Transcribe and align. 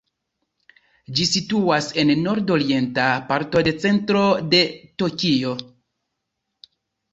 Ĝi 1.19 1.27
situas 1.31 1.89
en 2.05 2.13
nord-orienta 2.21 3.05
parto 3.29 3.63
de 3.69 3.75
centro 3.85 4.25
de 4.57 4.65
Tokio. 5.05 5.55